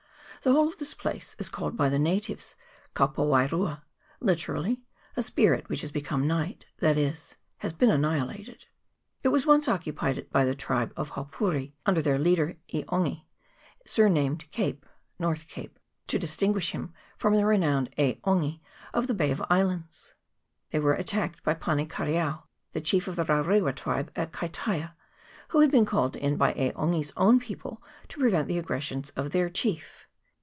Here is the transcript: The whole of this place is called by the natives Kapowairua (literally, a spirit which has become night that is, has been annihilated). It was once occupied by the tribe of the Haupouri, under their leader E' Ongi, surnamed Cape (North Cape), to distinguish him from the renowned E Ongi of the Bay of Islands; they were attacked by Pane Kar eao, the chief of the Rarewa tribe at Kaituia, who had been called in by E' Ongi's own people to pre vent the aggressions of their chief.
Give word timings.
The 0.43 0.53
whole 0.53 0.69
of 0.69 0.77
this 0.79 0.95
place 0.95 1.35
is 1.37 1.49
called 1.49 1.77
by 1.77 1.89
the 1.89 1.99
natives 1.99 2.55
Kapowairua 2.95 3.83
(literally, 4.19 4.81
a 5.15 5.21
spirit 5.21 5.69
which 5.69 5.81
has 5.81 5.91
become 5.91 6.25
night 6.25 6.65
that 6.79 6.97
is, 6.97 7.35
has 7.59 7.73
been 7.73 7.91
annihilated). 7.91 8.65
It 9.21 9.27
was 9.27 9.45
once 9.45 9.67
occupied 9.67 10.27
by 10.31 10.43
the 10.45 10.55
tribe 10.55 10.93
of 10.97 11.09
the 11.09 11.13
Haupouri, 11.13 11.73
under 11.85 12.01
their 12.01 12.17
leader 12.17 12.57
E' 12.69 12.81
Ongi, 12.85 13.25
surnamed 13.85 14.49
Cape 14.49 14.83
(North 15.19 15.47
Cape), 15.47 15.77
to 16.07 16.17
distinguish 16.17 16.71
him 16.71 16.91
from 17.19 17.35
the 17.35 17.45
renowned 17.45 17.93
E 17.99 18.15
Ongi 18.23 18.61
of 18.95 19.05
the 19.05 19.13
Bay 19.13 19.29
of 19.29 19.43
Islands; 19.47 20.15
they 20.71 20.79
were 20.79 20.95
attacked 20.95 21.43
by 21.43 21.53
Pane 21.53 21.87
Kar 21.87 22.07
eao, 22.07 22.41
the 22.71 22.81
chief 22.81 23.07
of 23.07 23.15
the 23.15 23.25
Rarewa 23.25 23.75
tribe 23.75 24.11
at 24.15 24.31
Kaituia, 24.31 24.95
who 25.49 25.59
had 25.59 25.69
been 25.69 25.85
called 25.85 26.15
in 26.15 26.35
by 26.35 26.53
E' 26.55 26.71
Ongi's 26.71 27.13
own 27.15 27.39
people 27.39 27.79
to 28.07 28.17
pre 28.19 28.31
vent 28.31 28.47
the 28.47 28.57
aggressions 28.57 29.11
of 29.11 29.29
their 29.29 29.47
chief. 29.47 30.07